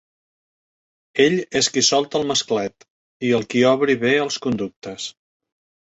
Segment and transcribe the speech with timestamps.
[1.25, 2.87] Ell és qui solta el masclet,
[3.27, 5.07] i el qui obri bé els conductes.